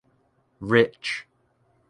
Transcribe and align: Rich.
Rich. 0.61 1.27